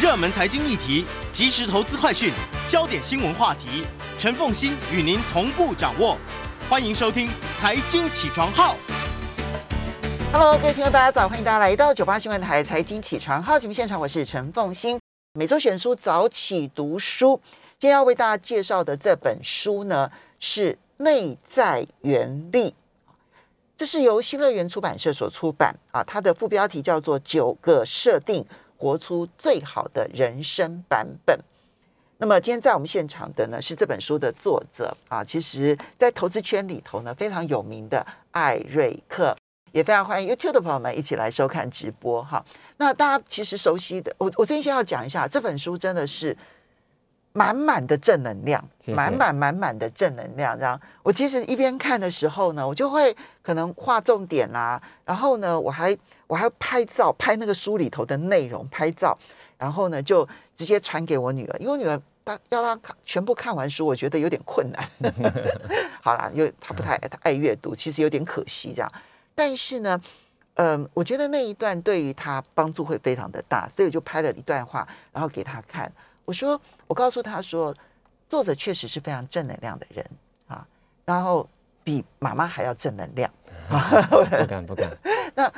[0.00, 2.32] 热门财经议题、即时投资快讯、
[2.68, 3.84] 焦点新闻话题，
[4.16, 6.16] 陈凤欣与您同步掌握。
[6.70, 7.26] 欢迎收听
[7.58, 8.74] 《财经起床号》。
[10.32, 15.00] Hello，各位听众，大家早，欢迎大家来到九八新闻台财经起床号节目现场，我是陈凤欣。
[15.32, 17.40] 每周选书早起读书，
[17.76, 20.08] 今天要为大家介绍的这本书呢
[20.38, 22.70] 是《内在原力》，
[23.76, 28.46] 这是由新乐园出版社所出版啊，它的副标题叫做《九个设定
[28.78, 31.36] 活出最好的人生版本》。
[32.16, 39.36] 那么今天在我们现场的呢是这本书的作者啊，其实在投资圈里头呢非常有名的艾瑞克。
[39.70, 42.42] 也非常欢迎 YouTube 的朋友们一起来收看直播哈。
[42.78, 46.34] 那大家其实熟悉的，我我最近先要讲一下这本书，真的是
[47.38, 50.58] 满满的正能量，满满满满的正能量。
[50.58, 59.16] 这样，我其实一边看的时候呢，我就会可能画重点啦、然后呢，我还我还拍照，拍那个书里头的内容，拍照，
[59.56, 62.00] 然后呢就直接传给我女儿，因为我女儿。
[62.28, 64.86] 她要让她看全部看完书，我觉得有点困难。
[66.04, 68.92] 好啦，因为她不太她爱阅读，其实有点可惜这样。
[69.34, 69.98] 但是呢，
[70.56, 75.90] 嗯，我觉得那一段对于她帮助会非常的大，所以我就拍了一段话，然后给她看。
[76.28, 77.74] 我说，我告诉他说，
[78.28, 80.06] 作者确实是非常正能量的人
[80.46, 80.68] 啊，
[81.06, 81.48] 然后
[81.82, 83.32] 比妈妈还要正能量。
[84.10, 84.94] 不敢不敢，
[85.34, 85.50] 那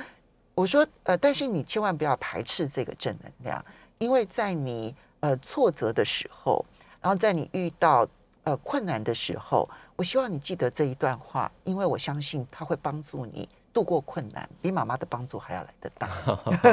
[0.55, 3.65] 我说，呃，但是你千万不要排斥这个正能量，
[3.99, 6.65] 因为在你呃挫折的时候，
[7.01, 8.07] 然后在你遇到
[8.45, 16.09] 呃困难的时候，我希望你记得这一段话，因为我相信它会帮助你度过困难，比妈妈的帮助还要来得大。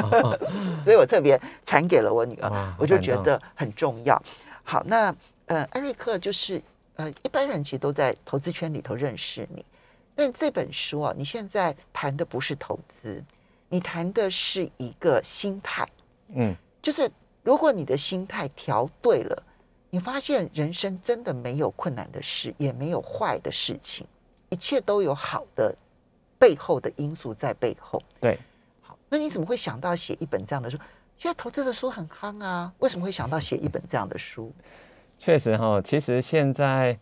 [0.84, 4.20] 所以我特别传给了我女儿，我就觉得很重要。
[4.64, 5.14] 好，那
[5.46, 6.62] 呃，艾瑞克就是
[6.96, 9.64] 呃，一般人其实都在投资圈里头认识你，
[10.14, 13.24] 但这本书啊，你现在谈的不是投资，
[13.68, 15.88] 你谈的是一个心态，
[16.34, 17.10] 嗯，就是
[17.42, 19.42] 如果你的心态调对了，
[19.88, 24.06] 你发现人生真的没有困难的事，也没有坏的事情，
[24.50, 25.74] 一切都有好的
[26.38, 28.02] 背后的因素在背后。
[28.20, 28.38] 对，
[28.82, 30.78] 好，那你怎么会想到写一本这样的书？
[31.16, 34.52] 现在投资的书很夯啊，为什么会想到写一本这样的书？
[35.18, 36.96] 确实哈，其实现在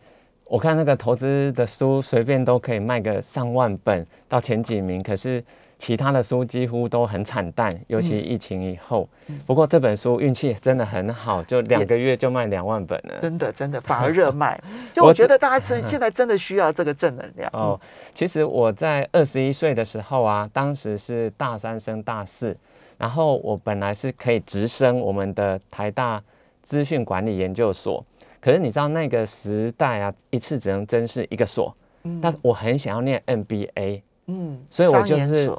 [0.45, 5.43] 我看那个投资的书，随便都可以卖个上万本到前几名，可是
[5.77, 9.07] 其他的书几乎都很惨淡，尤其疫情以后。
[9.45, 13.19] 不过这本书运气真的很好，就两个月就卖两万本了。
[13.21, 14.59] 真的，真的反而热卖。
[14.93, 17.49] 就我我觉得大家现现在真的需要这个正能量。
[17.53, 17.79] 哦，
[18.13, 22.57] 其实我在二十一岁的时候啊，当时是大三升大四，
[22.97, 26.21] 然后我本来是可以直升我们的台大
[26.63, 28.03] 资讯管理研究所，
[28.41, 35.51] 可是你知道那个时代啊，一次只能甄试一个所，嗯但我很想要念 MBA，嗯所以我就是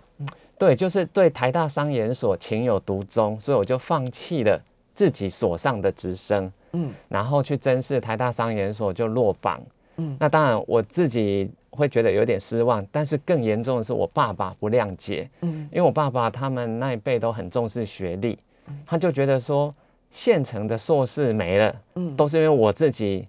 [0.58, 4.60] 对，就是对台大商研所情有独钟，所以我就放弃了
[4.94, 6.92] 自己所上的直升，嗯。
[7.08, 9.60] 然后去甄试台大商研所就落榜。
[9.96, 10.16] 嗯。
[10.18, 15.68] 那当然我自己会觉得有点失望，但是更严重的是我爸爸不谅解，嗯。
[15.70, 18.36] 因为我爸爸他们那一辈都很重视学历，
[18.84, 19.72] 他就觉得说
[20.10, 22.16] 现成的硕士没了，嗯。
[22.16, 23.28] 都是因为我自己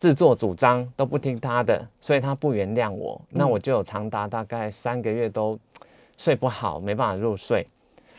[0.00, 3.20] 自作主张都不听他的，所以他不原谅我。
[3.28, 5.56] 那我就有长达大概三个月都
[6.16, 7.64] 睡不好，没办法入睡。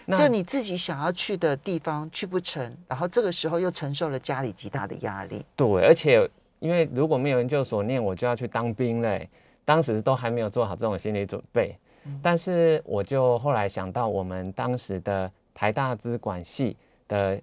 [0.05, 5.43] 那就你自己想要去的地方去不成，然后这个时候又承受了家里极大的压力。
[5.55, 9.27] 对，而且因为如果没有研究所念，我就要去当兵嘞。
[9.63, 11.77] 当时都还没有做好这种心理准备，
[12.21, 16.75] 但是我就后来想到我们当时的台大资管系
[17.07, 17.41] 的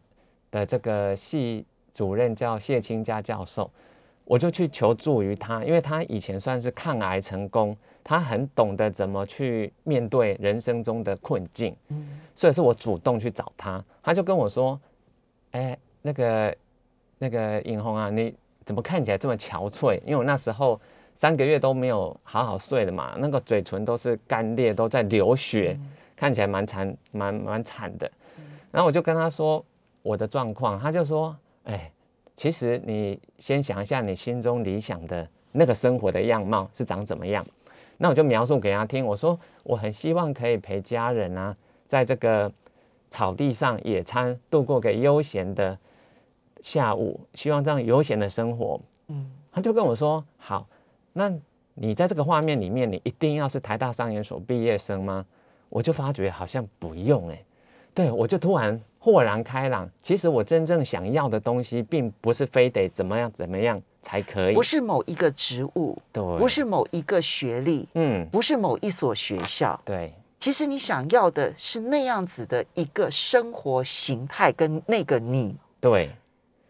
[0.50, 3.70] 的这个系主任叫谢清佳教授，
[4.28, 7.74] 我就去求助于他，因为他以前算是抗癌成功，
[8.04, 14.78] 他很懂得怎么去面对人生中的困境，嗯所以是我主动去找他，他就跟我说
[15.52, 16.56] ：“哎、那个
[17.16, 18.34] 那个尹红啊，你
[18.66, 19.98] 怎么看起来这么憔悴？
[20.04, 20.78] 因为我那时候
[21.14, 25.74] 三个月都没有好好睡的嘛，那个嘴唇都是干裂，都在流血，
[26.14, 28.10] 看起来蛮惨蛮蛮惨的。
[28.70, 29.64] 然后我就跟他说
[30.02, 31.90] 我的状况，他就说：哎、
[32.38, 37.44] 其实你先想一下你心中理想的那个生活的样貌是长怎么样。
[37.96, 41.56] 那我就描述给他听，我说我很希望可以陪家人啊，
[41.88, 42.50] 在这个
[43.10, 45.76] 草地上野餐，度过个悠闲的
[46.60, 48.80] 下午，希望这样悠闲的生活。
[49.08, 50.68] 嗯他就跟我说：“好，
[51.12, 51.32] 那
[51.74, 55.26] 你在这个画面里面，你一定要是台大商研所毕业生吗？”
[55.68, 57.44] 我就发觉好像不用哎、
[57.92, 58.80] 对我就突然
[59.12, 59.88] 豁然开朗。
[60.02, 76.10] 其实我真正想要的东西，并不是非得怎么样怎么样才可以，不是某一个职务，对，不是某一个学历，嗯，不是某一所学校，对其实你想要的是那样子的一个生活形态跟那个你，对，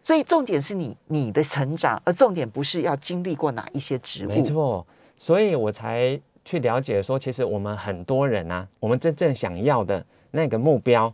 [0.03, 4.29] 所以重点是你你的成长，而重点不是要经历过哪一些职务。
[4.29, 4.87] 没错，
[5.19, 11.13] 所以我才去了解说，其实我们很多人啊，我们真正想要的那个目标，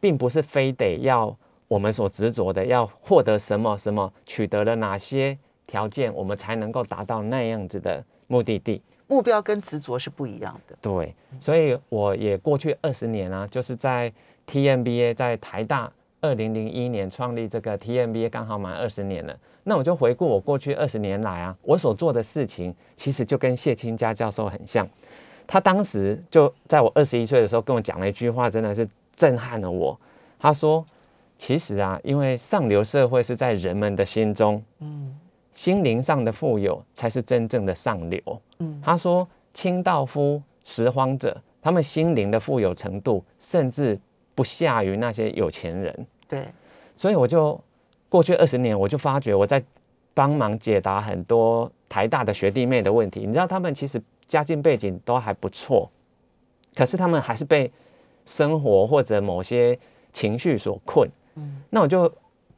[0.00, 1.36] 并不是非得要
[1.68, 8.80] 我们所执着的要获得什么什么，取得了哪些条件，我们才能够达到那样子的目的地。
[9.08, 10.76] 目标跟执着是不一样的。
[10.80, 14.12] 对，所以我也过去二十年啊，就是在
[14.48, 19.36] TMBA 在台大二零零一年创立这个 TMBA，刚好满二十年了。
[19.62, 24.88] 那我就回顾我过去二十年来啊，我所做的事情，其实就跟谢清家教授很像。
[25.46, 29.98] 他当时就在我二十一岁的时候跟我讲了一句话，真的是震撼了我。
[30.38, 30.84] 他说
[31.38, 35.18] ：“其实啊，因为上流社会是在人们的心中，嗯，
[35.50, 38.20] 心灵上的富有才是真正的上流。”
[38.60, 43.98] 嗯，他说：“清道夫、拾荒者，他们心灵的富有程度，甚至
[44.34, 46.46] 不下于那些有钱人。”对，
[46.94, 47.58] 所以我就
[48.08, 49.62] 过去二十年，我就发觉我在
[50.12, 53.20] 帮忙解答很多台大的学弟妹的问题。
[53.20, 55.90] 你知道，他们其实家境背景都还不错，
[56.74, 57.70] 可是他们还是被
[58.26, 59.78] 生活或者某些
[60.12, 61.08] 情绪所困。
[61.36, 62.12] 嗯，那我就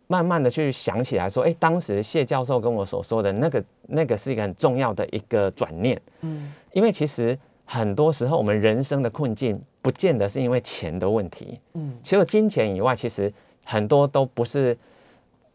[0.06, 6.00] 慢慢的去想起来说，哎，当时谢教授跟我所说的那个，那个是一个很重要的一个转念。
[6.22, 11.60] 嗯，因为其实很多时候我们人生的困境，不见得是因为钱的问题。
[11.74, 13.32] 嗯，除了金钱以外，其实
[13.64, 14.76] 很多都不是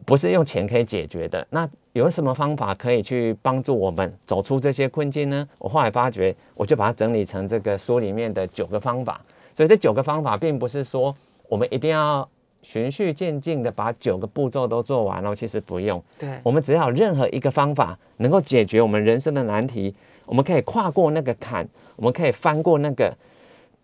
[0.05, 1.45] 不是用钱可以解决的。
[1.49, 5.47] 那有什么方法可以去帮助我们走出这些困境呢？
[5.57, 9.21] 我后来发觉，我就把它整理成这个书里面的九个方法。
[9.53, 11.15] 所以这九个方法，并不是说
[11.47, 12.27] 我们一定要
[12.61, 16.01] 循序渐进的把九个步骤都做完了，其实不用。
[16.17, 19.93] 对，我们只要任何一个方法能够解决我们人生的难题，
[20.25, 23.13] 我们可以跨过那个坎，我们可以翻过那个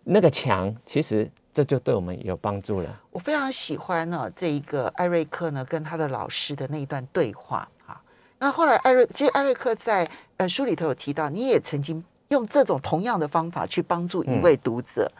[0.04, 3.00] 那个墙，其实这就对我们有帮助了。
[3.10, 8.00] 我非常喜欢呢这一个艾瑞克呢跟他的老师的那一段对话哈。
[8.38, 10.08] 那后来艾瑞其实艾瑞克在
[10.38, 15.12] 呃书里头有提到，你也曾经用这种同样的方法去帮助一位读者。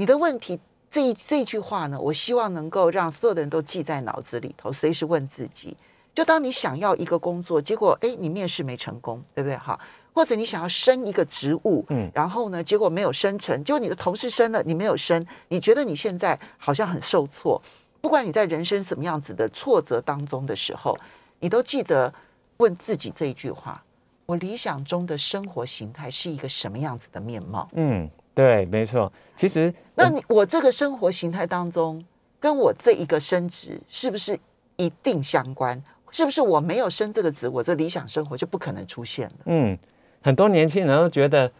[0.00, 0.58] 你的问题
[0.90, 5.76] 这一这句话呢，我希望能够让所有的人都记在脑子里头，随时问自己：
[6.14, 9.58] 就当你想要一个工作，结果哎你面试没成功，对不对？
[9.58, 9.78] 哈，
[10.14, 17.60] 或者你想要升一个职务，嗯，然后呢，结果没有升成，结果你的同事升了，你没有升，你觉得你现在好像很受挫。
[18.00, 20.96] 不管你在人生什么样子的挫折当中的时候，
[21.40, 22.10] 你都记得
[22.56, 23.84] 问自己这一句话：
[24.24, 27.68] 我理想中的生活形态是一个什么样子的面貌？
[27.74, 29.12] 嗯，对，没错。
[29.36, 32.04] 其实那你我这个生活形态当中，
[32.38, 34.38] 跟我这一个升职是不是
[34.76, 35.82] 一定相关？
[36.12, 39.34] 是不是我没有升这个职，我这理想生活就不可能出现了？
[39.44, 39.78] 嗯，
[40.22, 41.50] 很多年轻人都觉得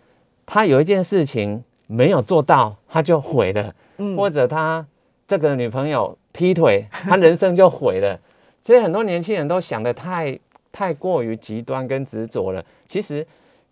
[0.45, 4.85] 他有一件事情没有做到，他就毁了，嗯或者他
[5.29, 8.19] 这个女朋友劈腿，他人生就毁了。
[8.61, 10.39] 所以很多年轻人都想的太
[10.73, 12.65] 太过于极端跟执着了。
[12.87, 13.25] 其实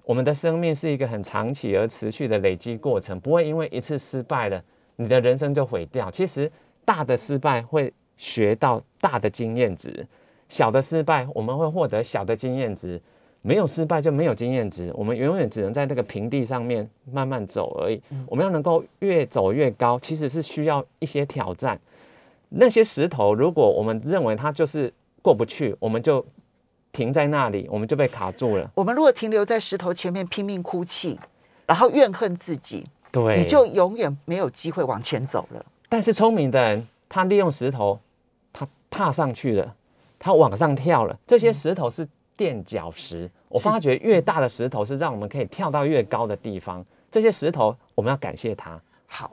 [0.09, 4.65] 我们的生命是一个很长期而持续的累积过程，不会因为一次失败了，
[4.97, 6.11] 你的人生就毁掉。
[6.11, 6.51] 其实
[6.83, 10.07] 大的失败会学到大的经验值，
[10.49, 12.99] 小的失败我们会获得小的经验值。
[13.43, 18.01] 没有失败就没有经验值，我们永远只能在那个平地上面慢慢走而已。
[18.27, 21.79] 我们要能够越走越高，其实是需要一些挑战。
[22.49, 24.91] 那些石头，如果我们认为它就是
[25.21, 26.25] 过不去，我们就
[26.93, 28.71] 停在那里，我们就被卡住了。
[28.75, 31.19] 我们如果停留在石头前面拼命哭泣，
[31.67, 35.65] 然后怨恨自己，对，你就永远没有机会往前走了。
[35.89, 37.99] 但是聪明的人，他利用石头，
[38.53, 39.75] 他踏上去了，
[40.19, 41.19] 他往上跳了。
[41.27, 46.85] 这些石头是垫脚石，我发觉越大的石头是让我们可以跳到越高的地方。
[47.11, 48.81] 这些石头，我们要感谢它。
[49.07, 49.33] 好，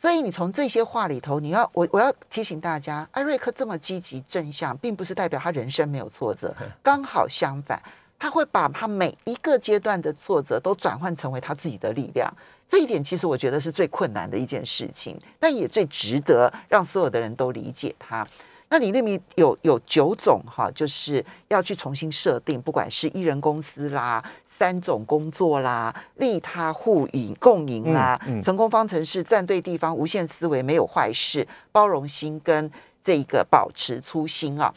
[0.00, 7.82] 所以你从这些话里头，你要我我要提醒大家，艾瑞克这么积极正向，并不是代表他人生没有挫折，刚好相反，
[8.16, 12.32] 他会把他每一个阶段的挫折都转换成为他自己的力量。
[12.68, 18.24] 这一点其实我觉得是最困难的一件事情，但也最值得让所有的人都理解他。
[18.68, 24.22] 那你那边有有九种哈，就是要去重新设定，不管是艺人公司啦、
[24.58, 32.68] 三种工作啦、利他互赢共赢啦、嗯嗯成功方程式、站对地方、无限思维、没有坏事、包容心跟
[33.04, 34.74] 这个保持初心啊。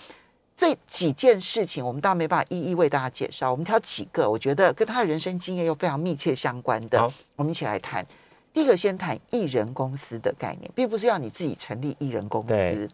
[0.55, 8.05] 这几件事情，我们当然没办法一一为大家介绍，我们挑几个，我觉得跟他的人生经验又非常密切相关的，我们一起来谈。
[8.53, 12.89] 第一个，先谈艺人公司的概念，并不是要你自己成立艺人公司，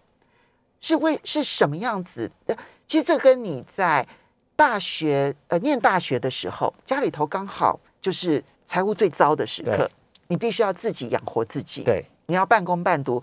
[0.80, 2.56] 是为是什么样子的？
[2.86, 4.08] 其实这跟你在
[4.58, 9.90] 大学呃念大学的时候，家里头刚好就是财务最糟的时刻，
[10.28, 13.22] 你必须要自己养活自己，对，你要半工半读，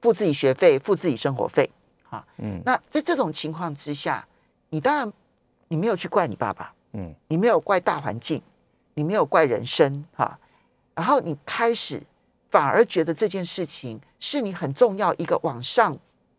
[0.00, 1.68] 付自己学费，付自己生活费，
[2.08, 2.62] 啊，嗯。
[2.64, 4.26] 那在这种情况之下，
[4.70, 5.12] 你当然
[5.68, 7.14] 你没有去怪你爸爸，嗯。
[7.28, 8.40] 你没有怪大环境，
[8.94, 10.38] 你没有怪人生，哈、
[10.94, 12.02] 然后你开始
[12.50, 15.94] 反而觉得这件事情是你很重要一个往上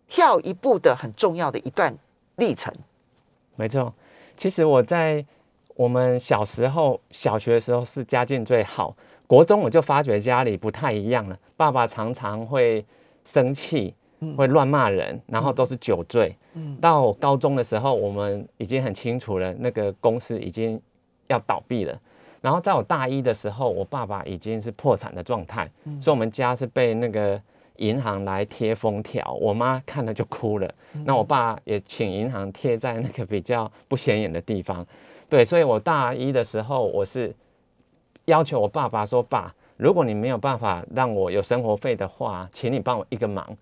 [0.08, 1.96] 跳一步的很重要的一段
[2.38, 2.74] 历程。
[3.56, 3.94] 没错。
[4.42, 5.24] 其实我在
[5.76, 8.92] 我们小时候小学的时候是家境最好，
[9.28, 12.84] 国中我就发觉家里不太一样了，爸爸常常会
[13.24, 13.94] 生气，
[14.36, 16.36] 会乱骂人，然后都是酒醉。
[16.56, 20.82] 嗯到高中的时候，我们已经很清楚了，那个公司已经
[21.28, 21.96] 要倒闭了。
[22.42, 25.70] 然后在我大一的时候，我爸爸已经是破产的状态，
[26.00, 27.40] 所以我们家是被那个
[27.82, 30.74] 银行来贴封条，我妈看了就哭了。
[31.04, 34.86] 那我爸也请银行贴在那个比较不显眼的地方。
[35.28, 37.34] 对，所以我大一的时候，我是
[38.26, 43.58] 要求我爸爸说：“爸，如果你没有办法让我有生活费的话，请你帮我一个忙，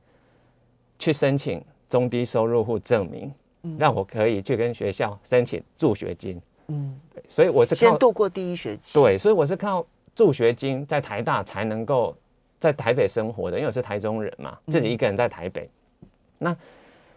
[0.98, 3.32] 去申请中低收入户证明，
[3.78, 6.42] 让我可以去跟学校申请助学金。
[6.68, 12.16] 嗯，对所以我是靠先度过第一学期。，对，所以我是靠助学金在台大才能够
[12.60, 15.70] 在台北生活的，因为我是台中人嘛，自己一个人在台北。
[16.38, 16.56] 那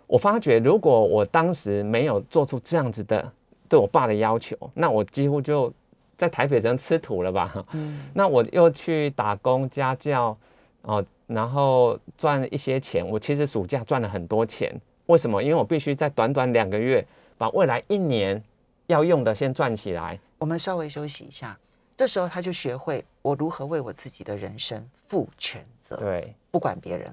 [0.07, 3.33] 我发觉，如果我当时没有做出这样子的
[3.69, 5.73] 对我爸的要求，那我几乎就
[6.17, 7.53] 在台北只能吃土了吧？
[7.73, 10.37] 嗯 那我又去打工家教，
[10.83, 13.07] 哦，然后赚一些钱。
[13.07, 14.73] 我其实暑假赚了很多钱，
[15.07, 15.43] 为什么？
[15.43, 17.05] 因为我必须在短短两个月
[17.39, 18.41] 把未来一年
[18.87, 20.19] 要用的先赚起来。
[20.39, 21.59] 我们稍微休息一下。
[21.97, 25.97] 这时候他就学会我如何为我自己的人生负全责。
[25.97, 27.13] 对，不管别人。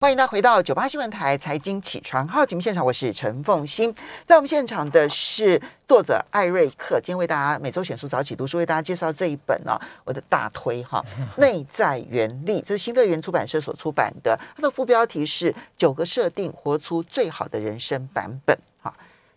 [0.00, 3.94] 欢迎大家回到九八新闻台财经起床号节目现场，我是陈凤欣。
[4.26, 11.00] 在我们现场的是作者艾瑞克，今天为大家每周选书早起读书为大家介绍这一本呢、我的大推哈，
[11.40, 18.92] 《内在原力》，这是新乐园出版社所出版的，它的副标题是“九个设定，活出最好的人生版本”哈。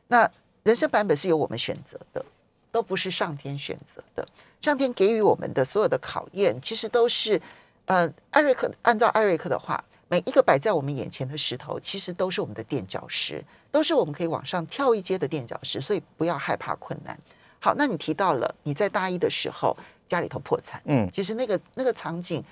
[0.07, 0.27] 那
[0.63, 2.25] 人生版本是由我们选择的，
[2.75, 4.27] 都不是上天选择的。
[4.59, 7.41] 上天给予我们的所有的考验，其实都是
[7.85, 13.41] 呃，艾瑞克按照艾瑞克的话，每一个摆在我们眼前的石头，其实都是我们的垫脚石，
[13.71, 17.17] 都是我们可以往上跳一阶的垫脚石，所以不要害怕困难。
[17.61, 19.77] 好，那你提到了你在大一的时候
[20.09, 22.43] 家里头破产，嗯，其实那个那个场景，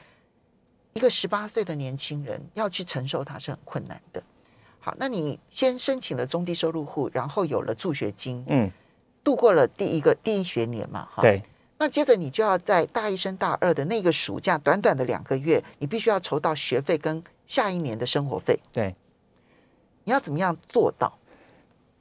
[0.94, 4.24] 一个十八岁的年轻人要去承受它是很困难的。
[4.80, 8.72] 好，那你先申请了中低收入户，然后有了助学金，嗯，
[9.24, 11.42] 度过了第一个第一学年嘛，哈，对，
[11.78, 18.60] 那接着你就要在大一升大二的那个暑假，短短的两个月，你必须要筹到学费跟下一年的生活费。
[18.72, 18.96] 对，
[20.04, 21.18] 你要怎么样做到？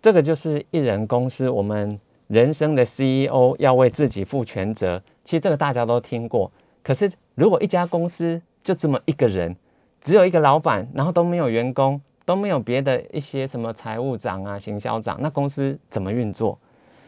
[0.00, 5.00] 这个就是一人公司，我们人生的 CEO 要为自己负全责。
[5.24, 6.50] 其实这个大家都听过，
[6.82, 9.54] 可是如果一家公司就这么一个人，
[10.00, 16.58] 只有一个老板，然后都没有员工，都没有别的一些什么财务长啊、行销长，那公司怎么运作？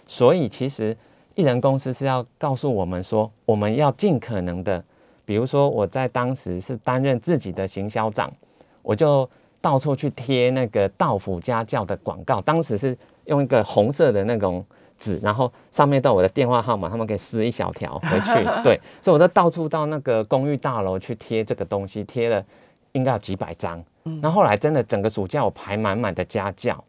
[0.06, 0.96] 所以其实
[1.34, 4.82] 艺人公司是要告诉我们说，我们要尽可能的，
[5.25, 8.32] 比如说我在当时是担任自己的行销长，
[8.82, 9.28] 我就
[9.61, 14.64] 到处去贴那个道府家教的广告，当时是用一个红色的那种
[14.99, 18.32] 纸，然后上面都有我的电话号码，他们可以撕一小条回去。
[18.62, 22.44] 对，所以我就到处到那个公寓大楼去贴这个东西，贴了
[22.92, 23.82] 应该有几百张。
[24.20, 26.84] 那后来真的整个暑假我排满满的家教，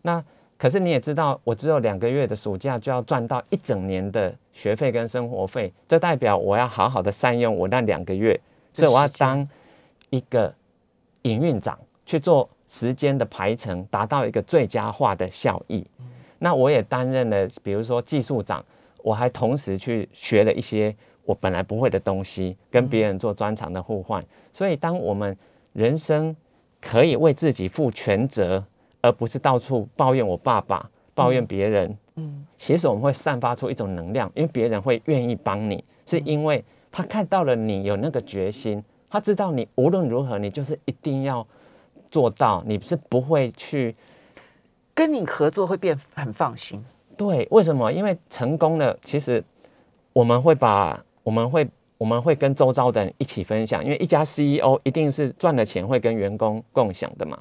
[0.00, 0.24] 那
[0.64, 8.40] 可是你也知道，我只有两个月的暑假就要赚到一整年的学费跟生活费，这代表我要好好的善用我那两个月，
[8.72, 9.46] 所以我要当
[10.08, 10.50] 一个
[11.20, 15.86] 营运长去做时间的排程，达到一个最佳化的效益。
[16.38, 18.64] 那我也担任了，比如说技术长，
[19.02, 24.24] 我还同时去学了一些我本来不会的东西，跟别人做专长的互换。
[24.54, 25.36] 所以，当我们
[25.74, 26.34] 人生
[26.80, 28.64] 可以为自己负全责，
[29.04, 41.46] 而不是到处抱怨我爸爸、抱怨别人，嗯，其实我们会散发出一种能量，因为别人会愿意帮你，是因为他看到了你有那个决心，他知道你无论如何，你就是一定要
[42.10, 43.94] 做到，你是不会去
[44.94, 46.82] 跟你合作会变很放心。
[47.14, 47.92] 对，为什么？
[47.92, 49.44] 因为成功了，其实
[50.14, 51.68] 我们会把我们会
[51.98, 57.38] 我们会跟周遭的人一起分享，因为一家 CEO 一定是赚了钱会跟员工共享的嘛。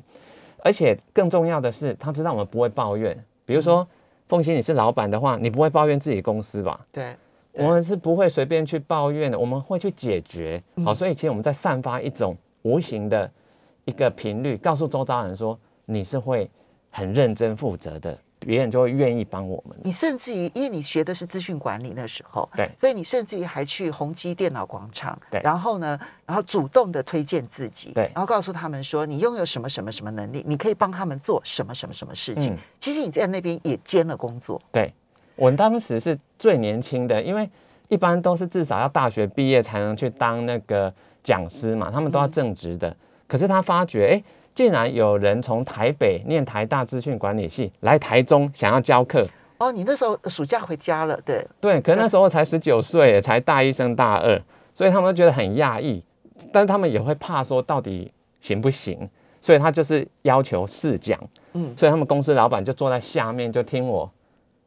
[0.65, 3.13] 而且更重要的是，他知道我们不会抱怨。
[3.46, 3.86] 比如说，
[4.29, 6.79] 凤欣你是老板的话，你不会抱怨自己公司吧？
[6.89, 7.13] 对，
[7.51, 10.63] 我们是不会随便去抱怨的，我们会去解决。
[10.86, 13.29] 好，所以其实我们在散发一种无形的
[13.84, 16.50] 一个频率，告诉周遭人说你是会
[16.89, 19.77] 很认真负责的，别人就会愿意帮我们。
[19.83, 22.69] 你甚至于，因为你学的是资讯管理那时候，对。
[22.77, 25.41] 所以你甚至于还去宏基电脑广场，对。
[25.43, 28.03] 然后呢，然后主动的推荐自己，对。
[28.13, 32.53] 然后告诉他们说你拥有什么什么什么能力，你可以帮他们做什么什么什么事情。
[32.53, 32.57] 嗯。
[32.79, 34.93] 其实你在那边也兼了工作，对。
[35.35, 37.50] 我当时是最年轻的，因为
[37.88, 42.95] 一般都是至少要大学毕业才能去当那个讲师嘛，他们都要正职的。
[43.27, 44.23] 可是他发觉，哎，
[44.55, 54.39] 竟然有人从台北念台大资讯管理系来台中想要教课，哦，你那时候暑假回家了，对，对，可是那时候才十九岁，才大一升大二，
[54.75, 56.03] 所以他们都觉得很讶异，
[56.51, 59.10] 但是他们也会怕说到底行不行，
[59.41, 61.19] 所以他就是要求试讲，
[61.53, 61.74] 嗯。
[61.75, 64.10] 所以他们公司老板就坐在下面就听我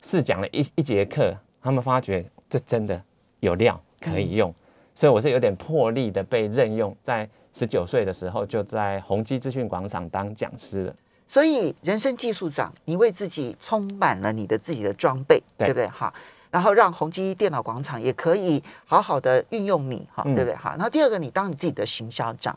[0.02, 3.00] 试讲了一一节课，他们发觉这真的
[3.40, 4.52] 有料可以用，
[4.95, 10.94] 所以我是有点破例的被任用，在十九岁的时候就在宏基资讯广场当讲师了，
[11.26, 15.68] 所以人生技术长，你为自己充满了你的自己的装备，对。
[15.68, 15.88] 对不对？
[15.88, 16.12] 哈，
[16.50, 20.34] 然后让宏基电脑广场也可以好好的运用你，哈，嗯。
[20.34, 20.54] 对不对？
[20.54, 22.54] 哈，然后第二个，你当你自己的行销长，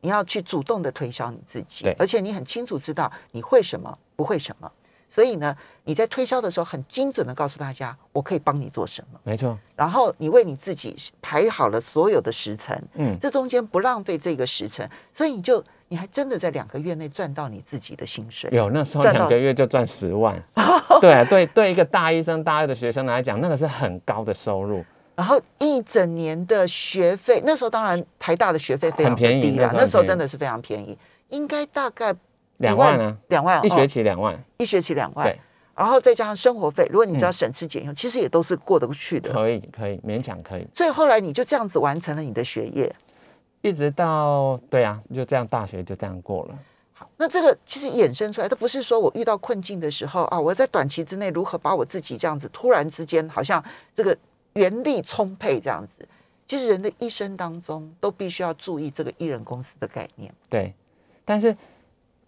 [0.00, 4.68] 你要去主动的推销你自己，而且你很清楚知道你会什么，不会什么，
[5.10, 18.48] 所以呢，你在推销的时候很精准的告诉大家，我可以帮你做什么，没错，然后你为你自己排好了所有的时辰，嗯，这中间不浪费这个时辰，所以你就你还真的在两个月内赚到你自己的薪水。
[18.52, 20.40] 有那时候两个月就赚十万，
[21.02, 24.84] 对啊，对对，一个大一生、大二的学生来讲，那个是很高的收入，
[25.16, 30.96] 然后一整年的学费，那时候当然台大的学费非常便宜低啦，那时候真的是非常便宜，
[31.30, 32.14] 应该大概
[32.60, 35.38] 两万啊，两万一学哦期两万，一学期两万对，
[35.74, 39.32] 然后再加上生活费，如果你只要嗯省吃俭用，其实也都是过得去的。
[39.32, 42.94] 可以可以勉强可以，所以后来你就这样子完成了你的学业。
[43.62, 46.58] 一直到对啊，就这样大学就这样过了。
[46.94, 53.62] 好，那这个其实衍生出来，它不是说我遇到困境的时候啊，我在短期之内如何把我自己这样子突然之间好像
[53.94, 54.16] 这个
[54.54, 56.06] 原力充沛这样子。
[56.46, 60.34] 其实人的一生当中都必须要注意这个艺人公司的概念。
[60.48, 60.74] 对，
[61.24, 61.56] 但是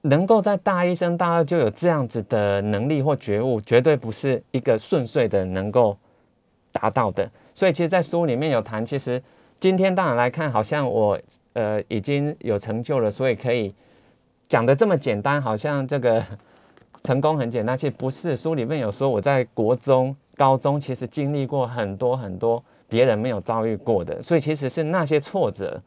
[0.02, 5.96] 能够在大一升大二就有这样子的能力或觉悟，绝对不是一个顺遂的能够
[6.72, 7.31] 达到的。
[7.55, 9.22] 所以其实，在书里面有谈，其实
[9.61, 11.18] 今天当然来看，好像我
[11.53, 13.72] 呃已经有成就了，所以可以
[14.48, 16.24] 讲的这么简单，好像这个
[17.05, 17.79] 成功很简单。
[17.79, 25.81] 其实不是，书里面有说我在国中、高中其实经历过很多很多别人没有遭遇过的，所以其实是那些挫折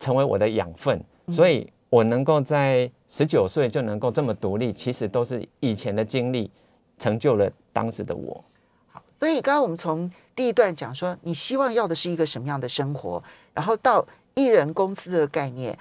[0.00, 6.50] 成为我的养分，所以我能够在十九岁就能够这么独立，其实都是以前的经历
[6.98, 8.42] 成就了当时的我。
[8.88, 13.22] 好，所以刚刚我们从第一段讲说，你希望要的是一个什么样的生活，
[13.52, 15.76] 然后到艺人公司的概念，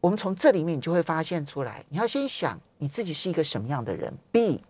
[0.00, 4.60] 我们从这里面你就会发现出来，你要先想你自己是一个什么样的人，B，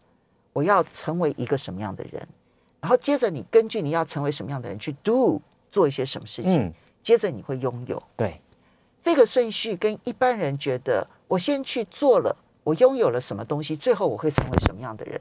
[0.53, 2.29] 我要成为一个什么样的人，
[2.83, 8.03] 然后接着你根据你要成为什么样的人去 do 做一些什么事情，嗯，接着你会拥有。
[8.15, 8.39] 对，
[9.03, 15.19] 这个顺序，跟一般人觉得我先去做了，我拥有了什么东西，最后我会成为什么样的人，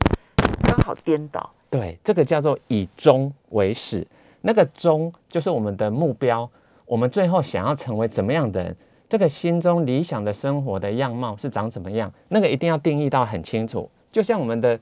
[0.63, 1.51] 刚好颠倒。
[1.67, 4.05] 对，这个叫做以终为始，
[4.41, 6.47] 那个终就是我们的目标，
[6.85, 8.75] 我们最后想要成为怎么样的人，
[9.09, 13.89] 这个心中理想的生活的样貌是长怎么样，那个一定要定义到很清楚。
[14.11, 14.79] 就像我们的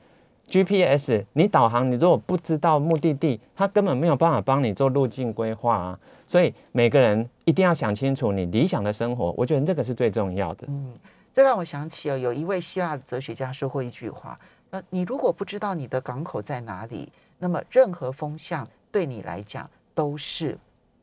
[0.50, 6.00] GPS，你导航，你如果不知道目的地，它根本没有办法帮你做路径规划啊。
[6.28, 10.66] 所以每个人一定要想清楚你理想的生活，我觉得这个是最重要的。
[10.68, 10.94] 嗯，
[11.34, 14.38] 这让我想起哦，有一位希腊的哲学家说过一句话：，
[14.70, 20.58] 那你如果不知道你的港口在哪里，那么任何风向对你来讲都是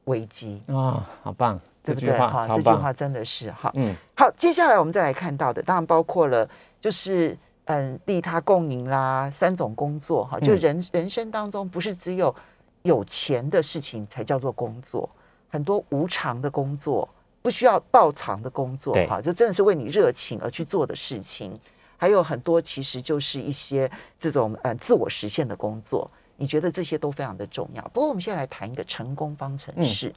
[0.04, 2.08] 危机，啊、好棒，对不对？
[2.08, 2.48] 这句话哈。
[2.48, 3.72] 这句话真的是哈。
[3.74, 6.48] 嗯，好，接下来我们再来看到的，当然包括了
[6.80, 12.34] 就是嗯利他共赢啦，三种工作哈，就嗯人、人生当中不是只有
[12.82, 15.08] 有钱的事情才叫做工作，
[15.48, 17.08] 很多无偿的工作，
[17.42, 21.58] 不需要报偿的工作哈，就真的是为你热情而去做的事情，
[21.96, 26.10] 还有很多其实就是一些这种呃自我实现的工作。
[26.36, 27.82] 你觉得这些都非常的重要。
[27.94, 30.14] 不过我们现在来谈一个成功方程式，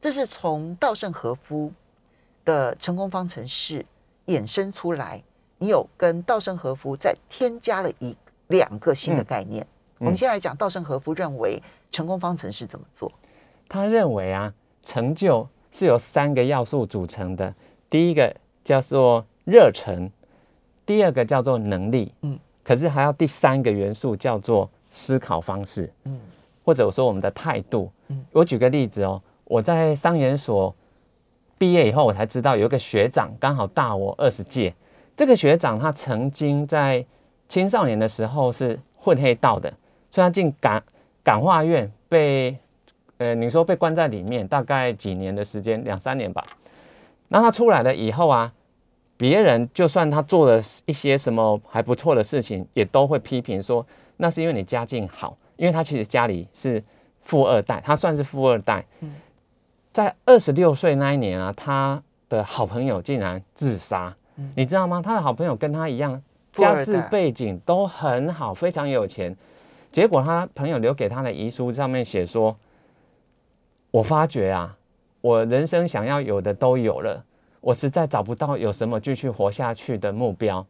[0.00, 1.72] 这是从稻盛和夫
[2.44, 3.84] 的成功方程式
[4.26, 5.22] 衍生出来。
[5.58, 8.16] 你有跟稻盛和夫再添加了一
[8.48, 9.66] 两个新的概念。
[9.98, 13.10] 我们先来讲稻盛和夫认为成功方程式怎么做。
[13.68, 17.52] 他认为啊，成就是由三个要素组成的。
[17.88, 20.10] 第一个叫做热忱，
[20.84, 26.20] 第二个叫做能力，嗯嗯，可是还要第三个元素叫做思考方式，嗯嗯，
[26.64, 27.90] 或者我说我们的态度。
[28.08, 30.74] 嗯我举个例子哦，我在商研所
[31.58, 34.74] 毕业以后，我才知道有一个学长刚好大我二十届，
[35.16, 37.04] 这个学长他曾经在
[37.48, 39.70] 青少年的时候是混黑道的，
[40.10, 40.82] 所以他进感
[41.24, 42.56] 感化院被
[43.16, 46.44] 呃你说被关在里面大概几年的时间，两三年吧。
[47.28, 48.52] 那他出来了以后啊，
[49.16, 53.84] 别人就算他做了一些什么还不错的事情，也都会批评说
[54.18, 56.82] 那是因为你家境好，因为他其实家里是
[57.22, 58.84] 富二代，他算是富二代。
[59.92, 64.14] 在二十六岁那一年啊，他的好朋友竟然自杀，
[64.54, 65.00] 你知道吗？
[65.02, 66.22] 他的好朋友跟他一样，
[66.52, 69.36] 家世背景都很好，非常有钱。
[69.92, 72.54] 结果他朋友留给他的遗书上面写说
[73.90, 74.76] ：“我发觉啊，
[75.22, 77.24] 我人生想要有的都有了，
[77.60, 80.66] 我实在找不到有什么继续活下去的目标，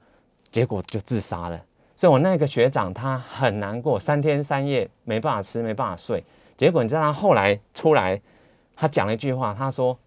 [0.51, 1.61] 结果就自杀了。
[1.97, 6.23] 所以我那个学长他很难过，三天三夜没办法吃，没办法睡。
[6.57, 8.21] 结果你知道他后来出来，
[8.77, 9.99] 他讲了一句话，他说：“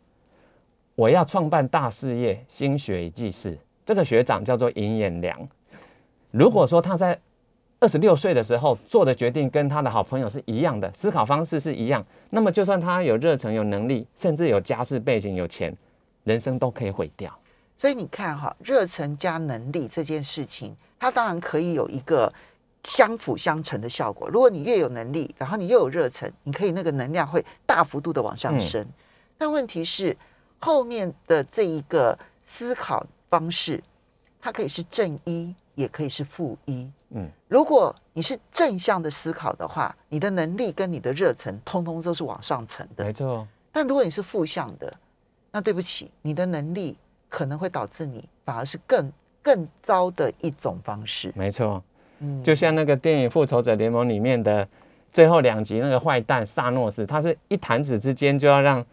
[0.99, 3.57] 我要创办大事业，心血以济世。”
[3.87, 5.47] 这个学长叫做尹衍良。
[6.29, 7.17] 如果说他在
[7.79, 15.73] 二十六岁的时候做的决定跟他的好朋友是一样的，思考方式是一样，那么就算他有热忱、有能力，甚至有家世背景、有钱，
[16.25, 17.33] 人生都可以毁掉。
[17.77, 22.29] 所以你看哈，热忱加能力这件事情，它当然可以有一个
[22.83, 24.27] 相辅相成的效果。
[24.27, 28.85] 如果你越有能力，然后你又有热忱，你可以那个能量会大幅度的往上升。
[29.37, 30.15] 但问题是
[30.59, 33.81] 后面的这一个思考方式，
[34.39, 36.89] 它可以是正一，也可以是负一。
[37.09, 43.13] 嗯，如果你是正向的思考的话，你的能力跟你的热忱，通通都是往上层的没。
[43.13, 44.93] 错，但如果你是负向的，
[45.51, 46.95] 那对不起，你的能力
[47.27, 51.31] 可能会导致你反而是更更糟的一种方式。
[51.35, 51.81] 没错。
[52.19, 54.67] 嗯，就像那个电影《复仇者联盟》里面的
[55.09, 58.85] 最后两集，那个坏蛋萨诺斯，他是一弹指之间就要让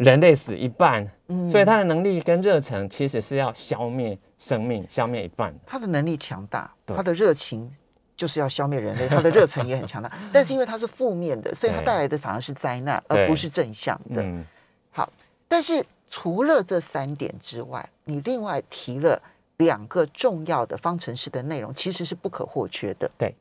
[0.00, 5.54] 人类死一半，嗯所以他的能力跟热忱其实是要消灭生命，消灭一半。
[5.66, 7.70] 他的能力强大，对他的热情
[8.16, 10.10] 就是要消灭人类，他的热忱也很强大。
[10.32, 14.22] 但是因为他是负面的，所以他对带来的反而是灾难，而不是正向的。
[14.22, 14.42] 嗯，
[14.90, 15.12] 好，
[15.46, 19.20] 但是除了这三点之外，你另外提了
[19.58, 23.10] 两个重要的方程式的内容，其实是不可或缺的。
[23.18, 23.34] 对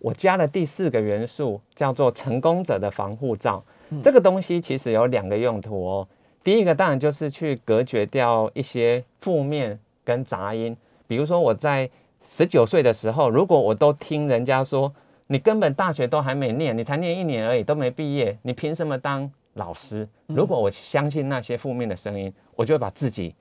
[0.00, 3.64] 我加了第四个元素，叫做成功者的防护罩。
[4.00, 6.08] 这个东西其实有两个用途哦。
[6.44, 10.76] 第一个当然就是去隔绝掉一些负面跟杂音，
[11.06, 11.88] 比如说我在
[12.20, 14.92] 十九岁的时候，如果我都听人家说
[15.26, 20.08] 你根本大学都还没念，你才念一年而已，都没毕业，你凭什么当老师？
[20.26, 23.34] 如果我相信那些负面的声音，我就会把自己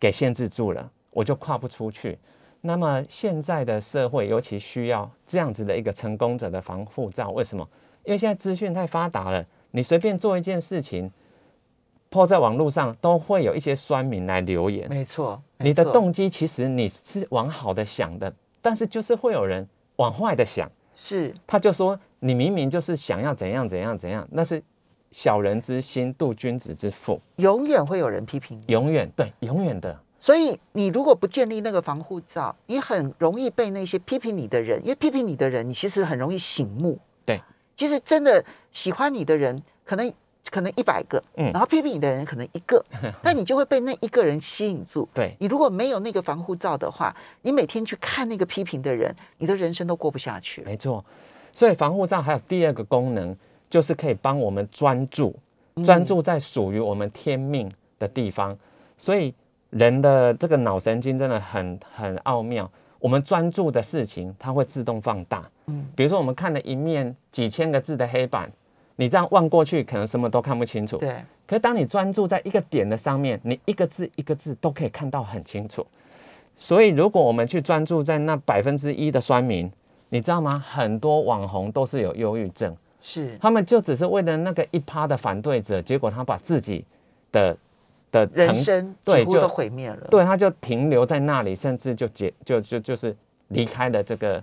[0.00, 2.18] 给限制住了，我就跨不出去。
[2.60, 7.68] 那么现在的社会尤其需要这样子的一个成功者的防护罩，为什么？
[8.04, 11.10] 因为现在资讯太发达了，你随便做一件事情，
[12.10, 14.88] 抛在网络上都会有一些酸民来留言。
[14.88, 24.62] 没错，你的动机其实你是往好的想的，但是就是会有人往坏的想，是他就说你明明就是想要怎样怎样怎样，那是
[25.10, 28.64] 小人之心度君子之腹，永远会有人批评你。
[28.72, 29.98] 永远对，永远的。
[30.20, 36.96] 所以你如果不建立那个防护罩，你很容易被那些批评你的人，因为批评你的人，你其实很容易醒目。
[37.24, 37.40] 对，
[37.76, 40.12] 其实真的喜欢你的人，可能
[40.50, 42.84] 可能一百个，嗯然后批评你的人可能一个，
[43.22, 45.08] 那你就会被那一个人吸引住。
[45.14, 50.62] 对，你如果没有那个防护罩的话，你每天去看那个批评的人，你的人生都过不下去。
[50.62, 51.04] 没错，
[51.52, 53.34] 所以防护罩还有第二个功能，
[53.70, 55.34] 就是可以帮我们专注，
[55.84, 58.56] 专注在属于我们天命的地方。
[58.98, 59.34] 所以
[59.70, 62.70] 人的这个脑神经真的很很奥妙，
[63.02, 65.50] 我们专注的事情，它会自动放大。
[65.66, 68.48] 嗯比如说我们看了一面几千个字的黑板，
[68.94, 70.98] 你这样望过去，可能什么都看不清楚。
[70.98, 75.84] 对，可是当你专注在一个点的上面，你一个字一个字都可以看到很清楚。
[76.56, 79.68] 所以，如果我们去专注在那百分之一的酸民，
[80.10, 80.64] 你知道吗？
[80.64, 86.84] 很多网红都是有忧郁症，是他们就只是为了那个一趴的反对者，结果他把自己
[87.32, 87.56] 的
[88.12, 90.06] 的人生对就几乎都毁灭了。
[90.08, 93.16] 对，他就停留在那里，甚至就结就就就是
[93.48, 94.40] 离开了这个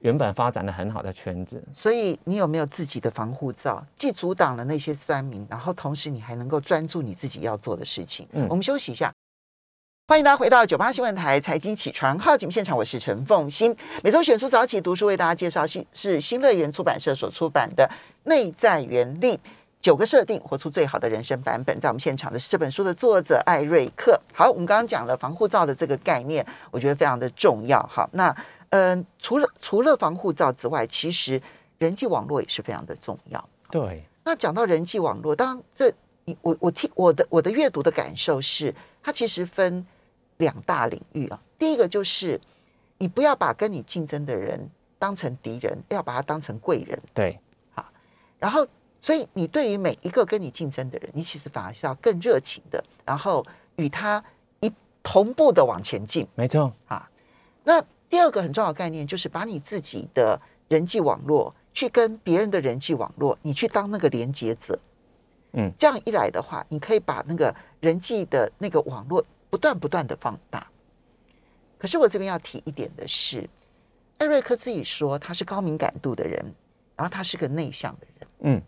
[0.00, 1.62] 原本发展的很好的圈子。
[1.72, 8.26] 所以你有没有自己的防护罩，既阻挡了那些酸民，然后同时你还能够专注你自己要做的事情？
[8.32, 9.10] 嗯我们休息一下。
[10.08, 13.74] 欢迎大家回到九八新闻台财经起床号节目现场，我是陈凤欣。
[14.02, 17.88] 每周选出早起读书为大家介绍新是新乐园出版社所出版的
[18.28, 19.36] 《内在原力》。
[19.82, 21.78] 九个设定，活出最好的人生版本。
[21.80, 24.18] 在我们现场的是这本书的作者艾瑞克。
[24.32, 27.82] 好，我们刚刚讲了防护罩的这个概念，我觉得非常的重要。
[27.90, 28.34] 好，那
[28.70, 31.42] 嗯、除了除了防护罩之外，其实
[31.78, 33.48] 人际网络也是非常的重要。
[33.72, 35.92] 对，那讲到人际网络，当然这
[36.26, 39.84] 你我我听我的我的阅读的感受是，它其实分
[40.36, 41.42] 两大领域啊。
[41.58, 42.40] 第一个就是
[42.98, 46.96] 你不要把跟你竞争的人当成敌人，要把他当成贵人。
[47.12, 47.36] 对，
[47.74, 47.84] 好
[48.38, 48.64] 然后，
[49.02, 53.44] 所以你对于每一个跟你竞争的人，你其实反而是要更热情的，然后
[53.76, 54.22] 与他
[54.60, 57.10] 一同步的往前进没错，啊。
[57.64, 64.78] 那第二个很重要的概念就是把你自己的人际网络去跟别人的人际网络，你去当那个连接者。
[65.54, 70.66] 嗯，这样一来的话，你可以把那个人际的那个网络不断不断的放大。
[71.76, 73.50] 可是我这边要提一点的是，
[74.18, 76.40] 艾瑞克自己说他是高敏感度的人，
[76.94, 78.28] 然后他是个内向的人。
[78.44, 78.62] 嗯，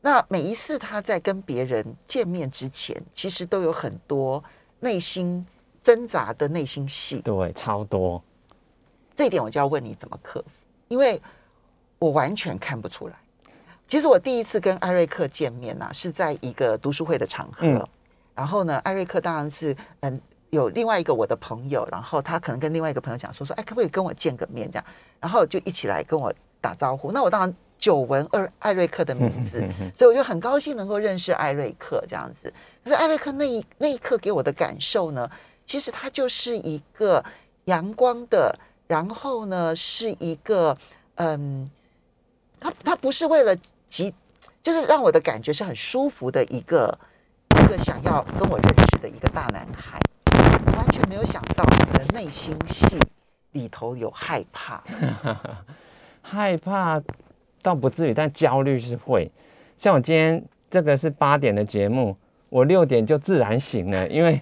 [0.00, 4.42] 那每一次他在跟别人见面之前，其实都有很多
[4.80, 5.46] 内心
[5.82, 7.20] 挣扎的内心戏。
[7.20, 8.22] 对，超多，
[9.14, 10.46] 这一点我就要问你怎么克服，
[10.88, 11.20] 因为
[11.98, 13.14] 我完全看不出来。
[13.86, 17.66] 其实我第一次跟艾瑞克见面呢、是在一个读书会的场合。
[17.66, 17.86] 嗯
[18.32, 24.84] 然后呢，艾瑞克当然是嗯有另外一个我的朋友，然后他可能跟另外一个朋友讲说说，哎，可不可以跟我见个面这样？
[25.20, 27.12] 然后就一起来跟我打招呼。
[27.12, 29.64] 那我当然久闻二艾瑞克的名字，
[29.96, 32.52] 所以我就很高兴能够认识艾瑞克这样子。
[32.84, 35.28] 可是艾瑞克那一那一刻给我的感受呢，
[35.64, 37.24] 其实他就是一个
[37.64, 38.54] 阳光的，
[38.86, 40.76] 然后呢是一个
[41.14, 41.68] 嗯，
[42.60, 43.56] 他他不是为了
[43.88, 44.14] 急，
[44.62, 46.98] 就是让我的感觉是很舒服的一个
[47.62, 49.98] 一个想要跟我认识的一个大男孩，
[50.66, 52.98] 我完全没有想到你的内心戏
[53.52, 54.82] 里头有害怕，
[56.20, 57.00] 害怕
[57.62, 59.30] 倒不至于，但焦虑是会。
[59.76, 62.16] 像我今天这个是八点的节目，
[62.48, 64.40] 我六点就自然醒了，因为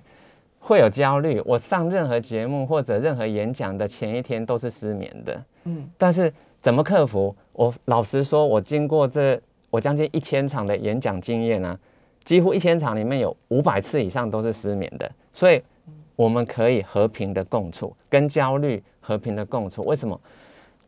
[0.58, 1.40] 会有焦虑。
[1.44, 5.44] 我上任何节目或者任何演讲的前一天都是失眠的。
[5.64, 7.34] 嗯但是怎么克服？
[7.52, 11.78] 我老实说，我经过这我将近一千场的演讲经验啊，
[12.24, 15.62] 几乎一千场里面有五百次以上都是失眠的，所以
[16.16, 19.84] 我们可以和平的共处，跟焦虑和平的共处。
[19.84, 20.20] 为什么？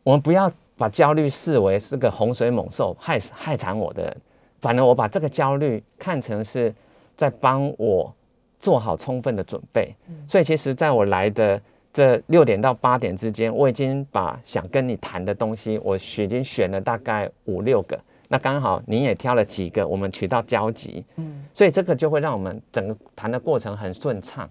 [0.03, 4.17] 我们不要把焦虑视为是个洪水猛兽害死害惨我的人，
[4.59, 6.73] 反而我把这个焦虑看成是
[7.15, 8.11] 在帮我
[8.59, 9.93] 做好充分的准备。
[10.27, 11.61] 所以其实在我来的
[11.93, 17.99] 这六点到八点之间，我已经把想跟你谈的东西，我已经选了大概五六个。
[18.27, 24.49] 那刚好你也挑了几个，我们取到交集，嗯，所以这个就会让我们整个谈的过程很顺畅。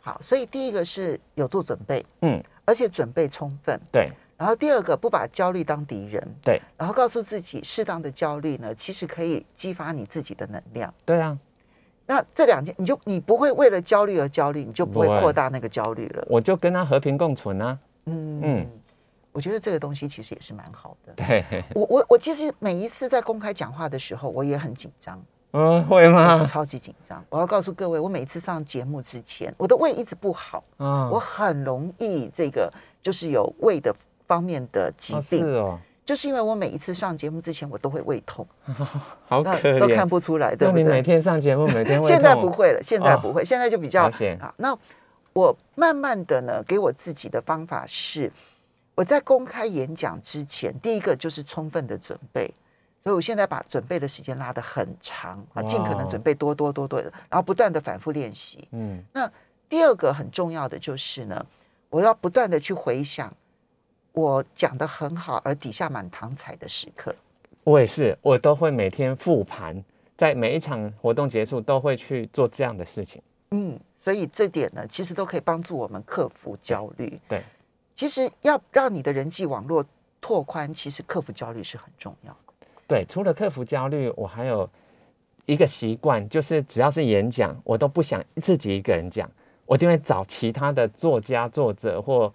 [0.00, 4.08] 好，所以第一个是有做准备，嗯，而且准备充分，对
[4.42, 10.92] 然后第二个不把焦虑当敌人，对然后告诉自己适当的焦虑呢，其实可以激发你自己的能量。
[11.04, 11.38] 对啊，
[12.06, 16.26] 那这两天，你就你不会为了焦虑而焦虑，你就不会扩大那个焦虑了。
[16.28, 17.78] 我就跟他和平共存啊。
[18.06, 18.70] 嗯嗯
[19.30, 21.12] 我觉得这个东西其实也是蛮好的。
[21.14, 26.44] 对，我我我其实每一次在公开讲话的时候，我也很紧张，嗯， 会我吗？
[26.44, 27.24] 超级紧张。
[27.30, 32.68] 我要告诉各位，我每次上节目之前，我的胃一直不好，嗯我很容易这个
[33.00, 33.94] 就是有胃的
[34.32, 38.46] 方面的疾哦是病，哦，就是因为我每一次上节目之前，我都会胃痛，
[39.28, 40.08] 好那可都看。
[40.08, 41.02] 不出来，对那你每？
[41.02, 44.54] 天上节目，每天会现在不会了，现在哦不会，现在就比较好。
[44.56, 44.74] 那
[45.34, 48.32] 我慢慢的呢，给我自己的方法是，
[48.94, 52.52] 我在公开演讲之前，第一个就是充分的准备。
[53.04, 58.68] 所以我现在把准备的时间拉得很长啊，尽可能哦准备多多多多的，然后不断的反复练习。
[58.70, 59.28] 嗯，那
[59.68, 61.46] 第二个很重要的就是呢，
[61.90, 63.32] 我要不断的去回想
[64.12, 67.14] 我讲的很好，而底下满堂彩的时刻。
[67.64, 69.82] 我也是，我都会每天复盘，
[70.16, 73.22] 在每一场活动结束都会去做这样的事情。
[73.52, 77.18] 嗯，所以这点呢，其实都可以帮助我们克服焦虑。
[77.28, 77.42] 对，
[77.94, 79.84] 其实要让你的人际网络
[80.20, 82.66] 拓宽，其实克服焦虑是很重要的。
[82.86, 84.68] 对，除了克服焦虑，我还有
[85.46, 89.30] 一个习惯，就是只要是演讲，我都不想自己一个人讲，
[89.66, 92.32] 我一定会找其他的作家、作者或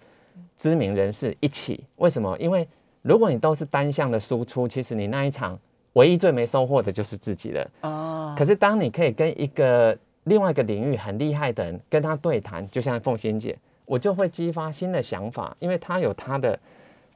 [0.58, 1.82] 知名人士一起。
[1.96, 2.36] 为什么？
[2.38, 2.68] 因为
[3.00, 5.58] 如果你都是单向的输出，其实你那一场
[5.94, 7.70] 唯一最没收获的就是自己了。
[7.82, 16.58] 哦可是当你可以跟一个另外一个领域很厉害的人跟他对谈，就像凤仙姐，我就会激发新的想法，因为他有他的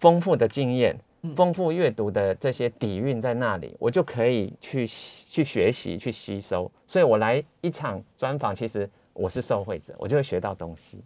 [0.01, 0.97] 丰富的经验、
[1.37, 6.69] 丰富阅读的这些底蕴在那里，我就可以去去学习、去吸收。
[6.87, 10.99] 所以我来一场专访，其实我是受惠者，我就会学到东西。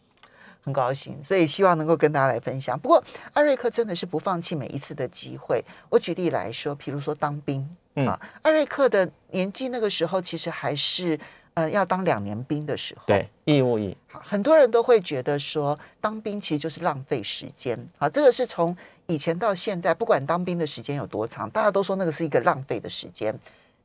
[0.67, 2.77] 很高兴，所以希望能够跟大家来分享。
[2.79, 3.03] 不过
[3.33, 5.65] 艾瑞克真的是不放弃每一次的机会。
[5.89, 11.17] 我举例来说，譬如说当兵、嗯啊，艾瑞克的年纪那个时候其实还是
[11.55, 13.05] 呃要当两年兵的时候。
[13.07, 17.79] 对，义务役，好，很多人都会觉得说当兵其实就是浪费时间。
[17.97, 18.77] 好，这个是从
[19.07, 23.33] 以前到现在，不管当兵的时间有多长，大家都说那个是一个浪费的时间。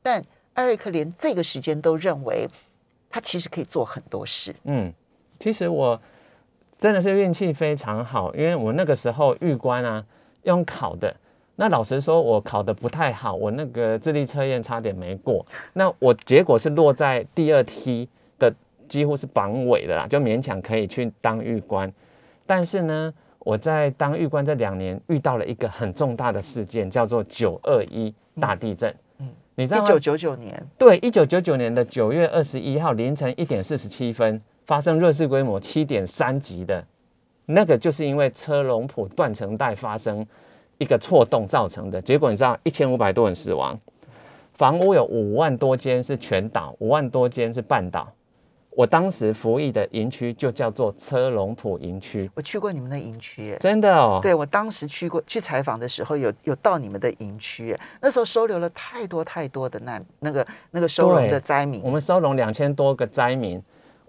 [0.02, 0.20] 但
[0.54, 2.48] 艾瑞克连这个时间都认为
[3.08, 4.52] 他其实可以做很多事。
[4.64, 4.92] 嗯，
[5.38, 6.00] 其实我
[6.82, 10.04] 真的是运气非常好，因为我那个时候预官啊
[10.42, 11.14] 用考的，
[11.54, 18.52] 那老实说，我考的不太好，我那个智力测验差点没过，那我结果是落在第二梯的，
[18.88, 21.88] 几乎是榜尾的啦，就勉强可以去当预官。
[22.44, 28.92] 但是呢，我在当预官这两年遇到了一个很重大的事件，叫做九二一大地震。
[29.18, 29.84] 嗯，你知道吗？
[29.84, 36.82] 一九九九年，对，一九九九年的九月二十一号凌晨一点四十七分，发生瑞士规模七点三级的，
[37.44, 40.26] 那个就是因为车龙埔断层带发生
[40.78, 42.00] 一个错动造成的。
[42.00, 43.78] 结果你知道，一千五百多人死亡，
[44.54, 48.10] 房屋有五万多间是全倒，五万多间是半倒。
[48.70, 54.20] 我当时服役的营区就叫做车龙埔营区，我去过你们的营区耶，真的哦。
[54.22, 63.62] 对我当时去过去采访的时候，有有到你们的营区耶，那时候收留了太多太多的难那个那个收容的灾民我，们收容两千多个灾民，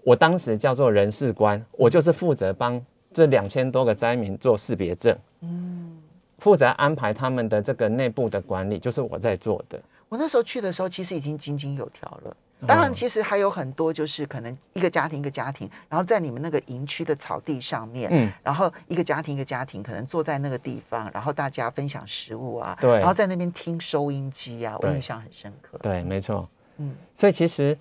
[0.04, 2.80] 我当时叫做人事官，我就是负责帮
[3.12, 5.96] 这两千多个灾民做识别证，嗯，
[6.38, 9.80] 负责安排他们的这个内部的管理，就是我在做的。
[10.08, 12.36] 我那时候去的时候，其实已经井井有条了。
[12.66, 25.76] 当然，嗯其实还有很多，就是可能一个家庭一个家庭，然后在你们那个营区的草地上面，嗯，然后一个家庭一个家庭可能坐在那个地方，然后大家分享食物啊，对然后在那边听收音机啊，我印象很深刻。
[25.82, 27.76] 对，没错，嗯嗯，所以其实，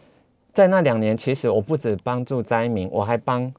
[0.54, 3.52] 在那两年，其实我不止帮助灾民，我还帮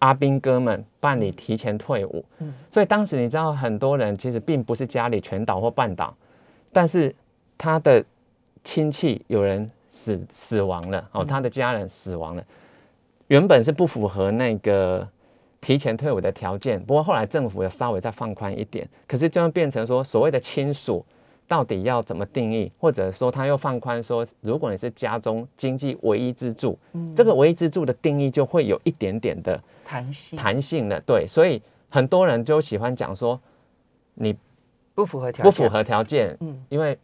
[0.00, 2.24] 阿兵哥们办理提前退伍。
[2.70, 6.14] 所以当时你知道，很多人其实并不是家里全倒或半倒，
[6.72, 7.14] 但是
[7.56, 8.04] 他的
[8.62, 12.44] 亲戚有人死死亡了，哦，他的家人死亡了，
[13.28, 15.08] 原本是不符合那个
[15.60, 21.04] 提前退伍的条件，不过后来政府有稍微再放宽一点，可是就会变成说所谓的亲属
[21.50, 26.78] 到底要怎么定义，或者说他又放宽说，如果你是家中经济唯一支柱，
[27.16, 30.38] 这个唯一支柱的定义就会有一点点的弹性。
[30.38, 33.40] 弹性了，对，所以很多人就喜欢讲说
[34.14, 34.32] 你
[34.94, 36.64] 不符合条件，不符合条件，嗯。
[36.68, 36.96] 因为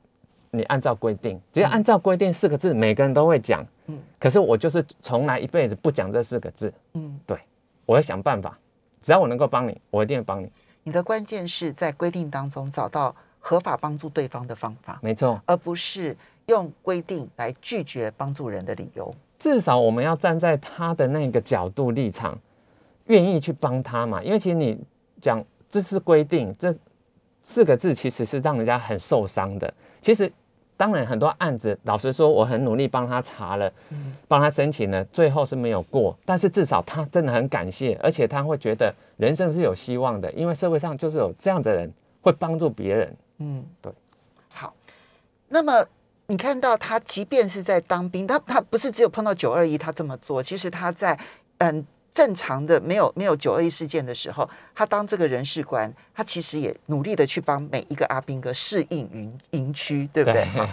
[0.53, 3.99] 你按照规定，只要按照规定四个字，每个人都会讲，嗯。
[4.17, 7.37] 可是我就是从来一辈子不讲这四个字，嗯，对
[7.85, 8.57] 我会想办法，
[9.03, 10.49] 只要我能够帮你，我一定会帮你，
[10.85, 13.13] 你的关键是在规定当中找到
[13.47, 19.15] 合法帮助对方的方法，没错，而不是用规定来拒绝帮助人的理由。
[19.39, 22.37] 至少我们要站在他的那个角度立场，
[23.05, 24.21] 愿意去帮他嘛。
[24.21, 24.77] 因为其实你
[25.21, 26.75] 讲这是规定，这
[27.45, 29.73] 四个字其实是让人家很受伤的。
[30.01, 30.31] 其实
[30.77, 33.73] 当然很多案子，老实说，我很努力帮他查了，
[34.27, 36.19] 帮他申请了，最后是没有过。
[36.25, 41.89] 但是至少他真的很感谢，而且他会觉得人生是有希望的，因为社会上就是有这样的人
[42.21, 43.17] 会帮助别人。
[43.39, 43.93] 嗯，对。
[44.49, 44.75] 好，
[45.49, 45.87] 那么
[46.27, 51.19] 你看到他，即便是在当兵，他他不是只有碰到九二一他这么做，其实他在
[51.59, 60.45] 嗯正常的没有没有九二一事件的时候，他当这个人事官，他其实也努力的去帮每一个阿兵哥适应营营区，对不对？
[60.47, 60.67] 好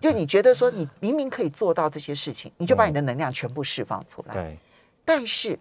[0.00, 4.34] 就你觉得说你明明可以做到这些事情，你就把你的能量全部释放出来。
[4.34, 4.58] 对，
[5.04, 5.56] 但是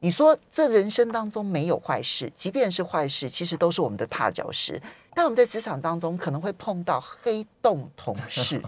[0.00, 4.78] 你说这人生当中没有坏事，即便是坏事，其实都是我们的踏脚石。
[5.14, 8.60] 但我们在职场当中可能会碰到黑洞同事，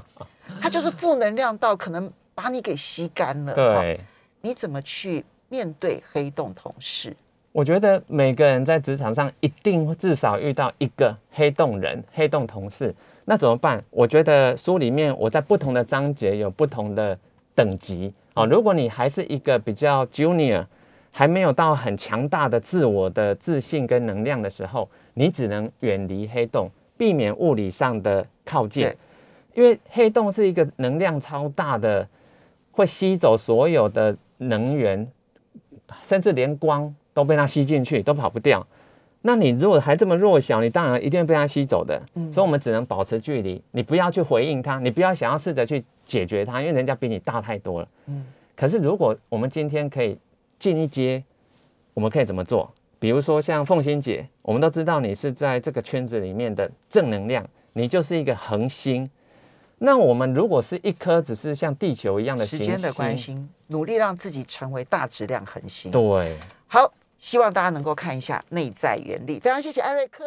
[0.60, 3.54] 他就是负能量到可能把你给吸干了。
[3.54, 4.00] 哈对。
[4.42, 7.16] 你怎么去面对黑洞同事？
[7.50, 13.82] 我觉得每个人在职场上一定会至少遇到一个黑洞人、黑洞同事，那怎么办？
[13.90, 17.18] 我觉得书里面我在不同的章节有不同的
[17.56, 18.46] 等级哦。
[18.46, 20.64] 如果你还是一个比较 junior，
[21.18, 28.94] 还没有到很强大的自我的自信跟能量的时候，你只能远离黑洞，避免物理上的靠近，
[29.54, 32.06] 因为黑洞是一个能量超大的，
[32.70, 35.10] 会吸走所有的能源，
[36.02, 38.66] 甚至连光都被它吸进去，都跑不掉。
[39.22, 41.98] 那你如果还这么弱小，你当然一定会被它吸走的。
[42.30, 47.88] 所以我们只能保持距离，你不要去回应它，你不要想要试着去解决它，因为人家比你大太多了。
[48.08, 50.18] 嗯可是如果我们今天可以
[50.58, 51.22] 进一阶，
[51.94, 52.72] 我们可以怎么做？
[52.98, 59.08] 比如说像凤仙姐，我们都知道你是在这个圈子里面的正能量，你就是一个恒星。
[59.78, 65.90] 那我们如果是一颗只是像地球一样的行时间的关心，努力让自己成为大质量恒星。
[65.90, 66.38] 对。
[66.66, 69.38] 好，希望大家能够看一下内在原理。
[69.38, 70.24] 非常谢谢艾瑞克。